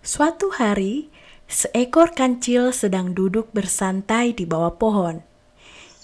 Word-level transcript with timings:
Suatu 0.00 0.48
hari, 0.48 1.12
seekor 1.44 2.16
kancil 2.16 2.72
sedang 2.72 3.12
duduk 3.12 3.52
bersantai 3.52 4.32
di 4.32 4.48
bawah 4.48 4.80
pohon. 4.80 5.20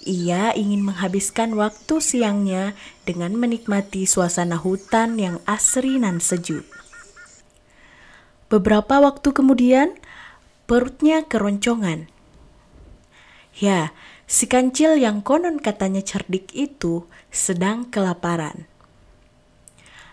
Ia 0.05 0.53
ingin 0.53 0.85
menghabiskan 0.85 1.57
waktu 1.57 1.97
siangnya 1.97 2.77
dengan 3.09 3.33
menikmati 3.33 4.05
suasana 4.05 4.61
hutan 4.61 5.17
yang 5.17 5.41
asri 5.49 5.97
dan 5.97 6.21
sejuk. 6.21 6.61
Beberapa 8.53 9.01
waktu 9.01 9.33
kemudian, 9.33 9.97
perutnya 10.69 11.25
keroncongan. 11.25 12.05
Ya, 13.57 13.97
si 14.29 14.45
kancil 14.45 14.93
yang 15.01 15.25
konon 15.25 15.57
katanya 15.57 16.05
cerdik 16.05 16.53
itu 16.53 17.09
sedang 17.33 17.89
kelaparan. 17.89 18.69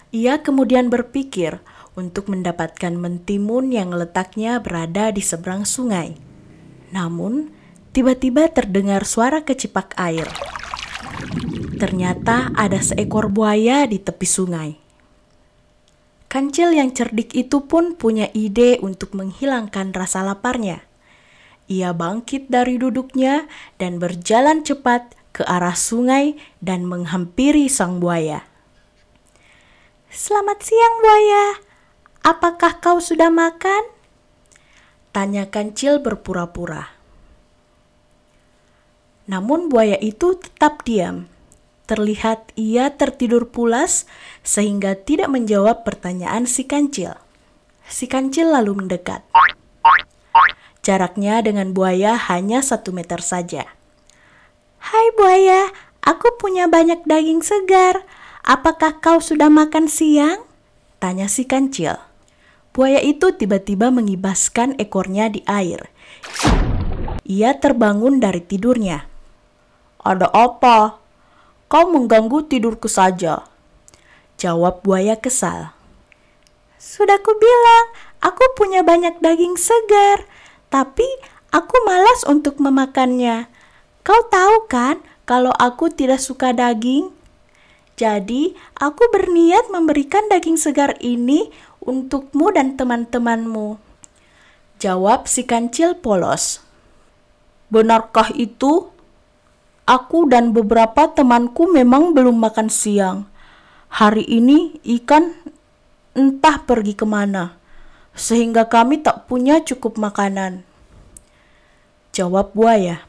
Ia 0.09 0.41
kemudian 0.41 0.89
berpikir 0.89 1.61
untuk 1.95 2.31
mendapatkan 2.31 2.95
mentimun 2.95 3.71
yang 3.71 3.95
letaknya 3.95 4.59
berada 4.59 5.15
di 5.15 5.23
seberang 5.23 5.63
sungai. 5.63 6.19
Namun, 6.91 7.51
tiba-tiba 7.95 8.51
terdengar 8.51 9.07
suara 9.07 9.43
kecipak 9.47 9.95
air. 9.99 10.27
Ternyata 11.79 12.55
ada 12.55 12.79
seekor 12.79 13.31
buaya 13.31 13.87
di 13.87 13.99
tepi 13.99 14.27
sungai. 14.27 14.71
Kancil 16.31 16.75
yang 16.75 16.91
cerdik 16.91 17.31
itu 17.31 17.63
pun 17.63 17.95
punya 17.95 18.27
ide 18.35 18.83
untuk 18.83 19.15
menghilangkan 19.15 19.95
rasa 19.95 20.27
laparnya. 20.27 20.83
Ia 21.71 21.95
bangkit 21.95 22.51
dari 22.51 22.75
duduknya 22.77 23.47
dan 23.79 24.03
berjalan 24.03 24.67
cepat 24.67 25.15
ke 25.31 25.47
arah 25.47 25.79
sungai 25.79 26.35
dan 26.59 26.87
menghampiri 26.91 27.71
sang 27.71 28.03
buaya. 28.03 28.47
Selamat 30.11 30.63
siang, 30.63 30.95
buaya. 31.03 31.64
Apakah 32.25 32.81
kau 32.81 33.05
sudah 33.05 33.29
makan? 33.29 33.85
Tanya 35.13 35.45
kancil 35.53 36.01
berpura-pura. 36.01 36.97
Namun 39.29 39.69
buaya 39.69 40.01
itu 40.01 40.33
tetap 40.41 40.89
diam. 40.89 41.29
Terlihat 41.85 42.57
ia 42.57 42.97
tertidur 42.97 43.53
pulas 43.53 44.09
sehingga 44.41 44.97
tidak 44.97 45.29
menjawab 45.29 45.85
pertanyaan 45.85 46.49
si 46.49 46.65
kancil. 46.65 47.13
Si 47.93 48.09
kancil 48.09 48.57
lalu 48.57 48.73
mendekat. 48.81 49.21
Jaraknya 50.81 51.45
dengan 51.45 51.77
buaya 51.77 52.17
hanya 52.33 52.65
satu 52.65 52.89
meter 52.97 53.21
saja. 53.21 53.69
Hai 54.81 55.13
buaya, 55.13 55.69
aku 56.01 56.41
punya 56.41 56.73
banyak 56.73 57.05
daging 57.05 57.45
segar. 57.45 58.09
Apakah 58.41 58.97
kau 59.05 59.21
sudah 59.21 59.53
makan 59.53 59.93
siang? 59.93 60.41
Tanya 61.05 61.29
si 61.29 61.45
kancil. 61.45 62.14
Buaya 62.75 62.99
itu 62.99 63.31
tiba-tiba 63.31 63.95
mengibaskan 63.95 64.75
ekornya 64.83 65.31
di 65.31 65.47
air. 65.47 65.95
Ia 67.23 67.55
terbangun 67.63 68.19
dari 68.19 68.43
tidurnya. 68.43 69.07
Ada 70.03 70.27
apa? 70.35 70.99
Kau 71.71 71.87
mengganggu 71.87 72.51
tidurku 72.51 72.91
saja. 72.91 73.47
Jawab 74.43 74.83
buaya 74.83 75.15
kesal. 75.15 75.71
Sudah 76.83 77.23
ku 77.23 77.31
bilang, 77.39 77.87
aku 78.19 78.43
punya 78.59 78.83
banyak 78.83 79.23
daging 79.23 79.55
segar, 79.55 80.27
tapi 80.67 81.07
aku 81.55 81.79
malas 81.87 82.27
untuk 82.27 82.59
memakannya. 82.59 83.47
Kau 84.03 84.27
tahu 84.27 84.67
kan 84.67 84.99
kalau 85.25 85.55
aku 85.63 85.95
tidak 85.95 86.19
suka 86.19 86.51
daging? 86.51 87.15
Jadi, 87.95 88.59
aku 88.75 89.07
berniat 89.15 89.71
memberikan 89.71 90.27
daging 90.27 90.59
segar 90.59 90.99
ini 90.99 91.55
untukmu 91.85 92.51
dan 92.51 92.75
teman-temanmu. 92.75 93.79
Jawab 94.83 95.31
si 95.31 95.47
kancil 95.47 95.97
polos. 95.97 96.65
Benarkah 97.73 98.35
itu? 98.35 98.91
Aku 99.85 100.25
dan 100.29 100.57
beberapa 100.57 101.13
temanku 101.13 101.69
memang 101.69 102.17
belum 102.17 102.41
makan 102.41 102.73
siang. 102.73 103.29
Hari 103.93 104.25
ini 104.25 104.81
ikan 104.99 105.37
entah 106.17 106.63
pergi 106.65 106.97
ke 106.97 107.05
mana, 107.05 107.61
sehingga 108.17 108.65
kami 108.65 109.05
tak 109.05 109.29
punya 109.29 109.61
cukup 109.61 110.01
makanan. 110.01 110.65
Jawab 112.17 112.57
buaya. 112.57 113.05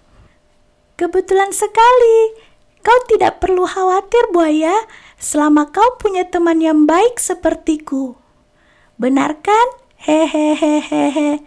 Kebetulan 1.00 1.56
sekali, 1.56 2.36
kau 2.84 3.00
tidak 3.08 3.40
perlu 3.40 3.64
khawatir 3.64 4.32
buaya 4.36 4.74
selama 5.16 5.72
kau 5.72 5.96
punya 6.02 6.28
teman 6.28 6.60
yang 6.60 6.84
baik 6.84 7.22
sepertiku. 7.22 8.25
Benar 8.96 9.44
kan? 9.44 9.68
Hehehehehe. 10.00 11.44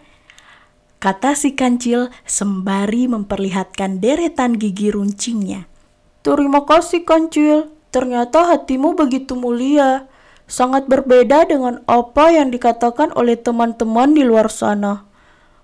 Kata 0.99 1.31
si 1.33 1.55
kancil 1.55 2.11
sembari 2.27 3.07
memperlihatkan 3.07 4.03
deretan 4.03 4.59
gigi 4.59 4.91
runcingnya. 4.91 5.65
Terima 6.21 6.67
kasih 6.67 7.07
kancil, 7.07 7.71
ternyata 7.89 8.43
hatimu 8.43 8.93
begitu 8.99 9.33
mulia. 9.33 10.05
Sangat 10.45 10.85
berbeda 10.91 11.47
dengan 11.47 11.79
apa 11.87 12.35
yang 12.35 12.51
dikatakan 12.51 13.15
oleh 13.15 13.39
teman-teman 13.39 14.11
di 14.11 14.27
luar 14.27 14.51
sana. 14.51 15.07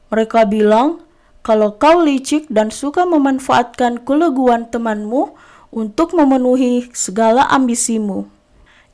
Mereka 0.09 0.47
bilang, 0.47 1.03
kalau 1.45 1.77
kau 1.77 2.01
licik 2.01 2.49
dan 2.49 2.73
suka 2.73 3.05
memanfaatkan 3.05 4.01
keleguan 4.01 4.71
temanmu 4.73 5.37
untuk 5.69 6.17
memenuhi 6.17 6.89
segala 6.95 7.45
ambisimu. 7.51 8.25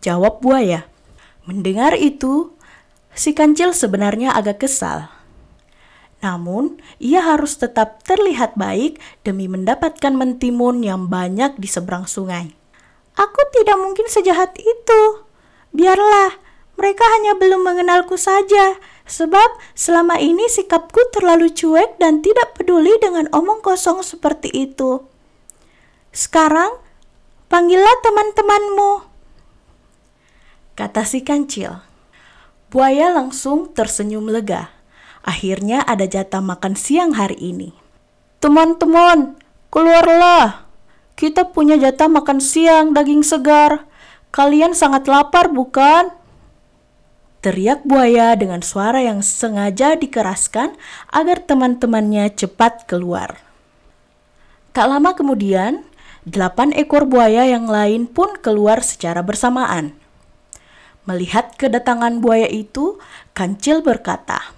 Jawab 0.02 0.41
buaya. 0.41 0.90
Mendengar 1.46 1.94
itu, 1.94 2.52
Si 3.11 3.35
kancil 3.35 3.75
sebenarnya 3.75 4.31
agak 4.31 4.63
kesal. 4.63 5.11
Namun, 6.22 6.77
ia 7.01 7.25
harus 7.25 7.57
tetap 7.57 8.05
terlihat 8.05 8.53
baik 8.53 9.01
demi 9.25 9.49
mendapatkan 9.49 10.13
mentimun 10.13 10.85
yang 10.85 11.09
banyak 11.09 11.57
di 11.57 11.66
seberang 11.66 12.05
sungai. 12.05 12.53
Aku 13.17 13.41
tidak 13.57 13.75
mungkin 13.81 14.05
sejahat 14.07 14.55
itu. 14.61 15.01
Biarlah, 15.73 16.38
mereka 16.77 17.03
hanya 17.17 17.35
belum 17.35 17.66
mengenalku 17.66 18.16
saja, 18.16 18.77
sebab 19.09 19.49
selama 19.73 20.22
ini 20.22 20.47
sikapku 20.47 21.11
terlalu 21.11 21.51
cuek 21.51 21.97
dan 21.97 22.22
tidak 22.23 22.55
peduli 22.55 22.95
dengan 23.01 23.28
omong 23.33 23.59
kosong 23.59 24.05
seperti 24.05 24.49
itu. 24.53 25.03
Sekarang, 26.13 26.78
panggillah 27.49 27.97
teman-temanmu, 28.05 28.91
kata 30.78 31.03
si 31.05 31.22
kancil. 31.22 31.91
Buaya 32.72 33.12
langsung 33.12 33.68
tersenyum 33.76 34.32
lega. 34.32 34.72
Akhirnya 35.28 35.84
ada 35.84 36.08
jatah 36.08 36.40
makan 36.40 36.80
siang 36.80 37.12
hari 37.20 37.36
ini. 37.36 37.76
Teman-teman, 38.40 39.36
keluarlah. 39.68 40.64
Kita 41.20 41.52
punya 41.52 41.76
jatah 41.76 42.08
makan 42.08 42.40
siang 42.40 42.96
daging 42.96 43.28
segar. 43.28 43.84
Kalian 44.32 44.72
sangat 44.72 45.04
lapar, 45.12 45.52
bukan? 45.52 46.16
Teriak 47.44 47.84
buaya 47.84 48.40
dengan 48.40 48.64
suara 48.64 49.03
yang 49.03 49.20
sengaja 49.20 50.00
dikeraskan 50.00 50.72
agar 51.12 51.44
teman-temannya 51.44 52.32
cepat 52.32 52.88
keluar. 52.88 53.36
Tak 54.72 54.88
lama 54.88 55.12
kemudian, 55.12 55.84
delapan 56.24 56.72
ekor 56.72 57.03
buaya 57.03 57.44
yang 57.44 57.68
lain 57.68 58.08
pun 58.08 58.40
keluar 58.40 58.80
secara 58.80 59.20
bersamaan. 59.20 60.00
Melihat 61.09 61.57
kedatangan 61.57 62.22
buaya 62.22 62.45
itu, 62.45 63.01
Kancil 63.34 63.81
berkata, 63.81 64.53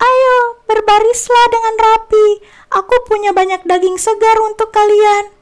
Ayo, 0.00 0.36
berbarislah 0.64 1.46
dengan 1.52 1.74
rapi. 1.76 2.26
Aku 2.72 2.94
punya 3.04 3.36
banyak 3.36 3.64
daging 3.68 4.00
segar 4.00 4.36
untuk 4.48 4.72
kalian. 4.72 5.32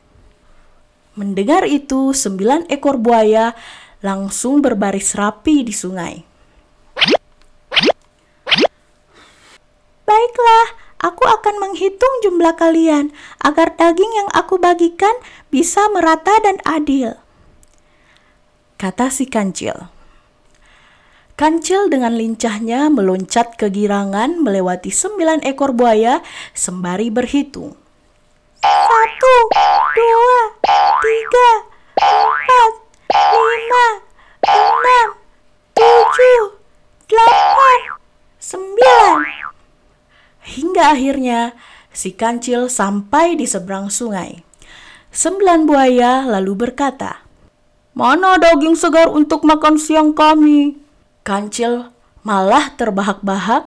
Mendengar 1.14 1.62
itu, 1.70 2.10
sembilan 2.10 2.66
ekor 2.66 2.98
buaya 2.98 3.54
langsung 4.02 4.58
berbaris 4.58 5.14
rapi 5.14 5.62
di 5.62 5.70
sungai. 5.70 6.14
Baiklah, 10.04 10.66
aku 11.06 11.22
akan 11.22 11.54
menghitung 11.62 12.14
jumlah 12.26 12.58
kalian 12.58 13.14
agar 13.46 13.78
daging 13.78 14.10
yang 14.10 14.30
aku 14.34 14.58
bagikan 14.58 15.14
bisa 15.54 15.86
merata 15.94 16.34
dan 16.42 16.58
adil 16.66 17.23
kata 18.76 19.10
si 19.10 19.26
kancil. 19.30 19.90
Kancil 21.34 21.90
dengan 21.90 22.14
lincahnya 22.14 22.86
meloncat 22.94 23.58
ke 23.58 23.66
girangan 23.66 24.38
melewati 24.38 24.94
sembilan 24.94 25.42
ekor 25.42 25.74
buaya 25.74 26.22
sembari 26.54 27.10
berhitung. 27.10 27.74
Satu, 28.62 29.34
dua, 29.98 30.38
tiga, 31.02 31.50
empat, 31.98 32.72
lima, 33.10 33.86
enam, 34.46 35.08
tujuh, 35.74 36.42
delapan, 37.10 37.78
sembilan. 38.38 39.16
Hingga 40.44 40.84
akhirnya 40.94 41.40
si 41.90 42.14
kancil 42.14 42.70
sampai 42.70 43.34
di 43.34 43.50
seberang 43.50 43.90
sungai. 43.90 44.38
Sembilan 45.10 45.66
buaya 45.66 46.22
lalu 46.30 46.54
berkata, 46.54 47.23
Mana 47.94 48.42
daging 48.42 48.74
segar 48.74 49.06
untuk 49.06 49.46
makan 49.46 49.78
siang 49.78 50.18
kami? 50.18 50.74
Kancil 51.22 51.94
malah 52.26 52.74
terbahak-bahak, 52.74 53.70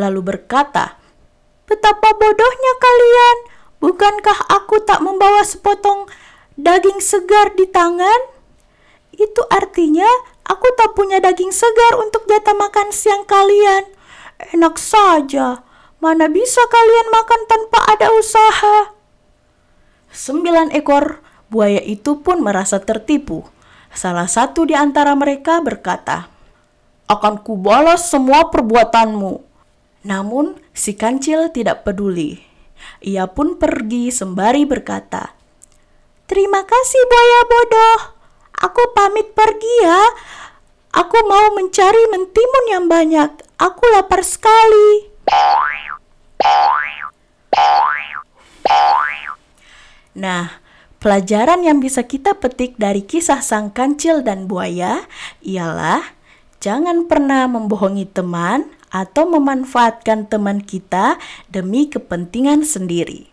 lalu 0.00 0.20
berkata, 0.24 0.96
"Betapa 1.68 2.16
bodohnya 2.16 2.72
kalian! 2.80 3.36
Bukankah 3.84 4.48
aku 4.48 4.80
tak 4.80 5.04
membawa 5.04 5.44
sepotong 5.44 6.08
daging 6.56 7.04
segar 7.04 7.52
di 7.52 7.68
tangan? 7.68 8.32
Itu 9.12 9.44
artinya 9.52 10.08
aku 10.48 10.72
tak 10.80 10.96
punya 10.96 11.20
daging 11.20 11.52
segar 11.52 12.00
untuk 12.00 12.24
jatah 12.24 12.56
makan 12.56 12.96
siang 12.96 13.28
kalian. 13.28 13.92
Enak 14.56 14.80
saja, 14.80 15.60
mana 16.00 16.32
bisa 16.32 16.64
kalian 16.64 17.12
makan 17.12 17.40
tanpa 17.44 17.92
ada 17.92 18.08
usaha?" 18.16 18.96
Sembilan 20.08 20.72
ekor 20.72 21.20
buaya 21.54 21.78
itu 21.78 22.18
pun 22.18 22.42
merasa 22.42 22.82
tertipu. 22.82 23.46
Salah 23.94 24.26
satu 24.26 24.66
di 24.66 24.74
antara 24.74 25.14
mereka 25.14 25.62
berkata, 25.62 26.26
"Akan 27.06 27.38
kubalas 27.38 28.10
semua 28.10 28.50
perbuatanmu." 28.50 29.38
Namun 30.02 30.58
si 30.74 30.98
kancil 30.98 31.54
tidak 31.54 31.86
peduli. 31.86 32.42
Ia 33.06 33.30
pun 33.30 33.54
pergi 33.54 34.10
sembari 34.10 34.66
berkata, 34.66 35.30
"Terima 36.26 36.66
kasih 36.66 37.02
buaya 37.06 37.40
bodoh. 37.46 38.00
Aku 38.66 38.82
pamit 38.98 39.30
pergi 39.30 39.74
ya. 39.86 40.02
Aku 40.90 41.22
mau 41.30 41.54
mencari 41.54 42.10
mentimun 42.10 42.64
yang 42.74 42.84
banyak. 42.90 43.30
Aku 43.62 43.82
lapar 43.94 44.26
sekali." 44.26 45.14
Nah, 50.14 50.63
Pelajaran 51.04 51.60
yang 51.60 51.84
bisa 51.84 52.00
kita 52.00 52.32
petik 52.40 52.80
dari 52.80 53.04
kisah 53.04 53.44
sang 53.44 53.68
kancil 53.68 54.24
dan 54.24 54.48
buaya 54.48 55.04
ialah 55.44 56.00
jangan 56.64 57.04
pernah 57.04 57.44
membohongi 57.44 58.08
teman 58.08 58.72
atau 58.88 59.28
memanfaatkan 59.28 60.24
teman 60.32 60.64
kita 60.64 61.20
demi 61.52 61.92
kepentingan 61.92 62.64
sendiri. 62.64 63.28